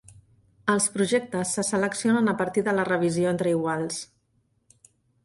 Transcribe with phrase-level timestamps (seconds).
[0.75, 4.01] Els projectes se seleccionen a partir de la revisió entre iguals.